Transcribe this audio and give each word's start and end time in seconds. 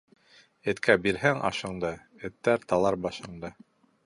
Эткә 0.71 0.95
бирһәң 1.03 1.43
ашыңды, 1.51 1.93
эттәр 2.31 2.67
талар 2.73 2.99
башыңды. 3.05 3.55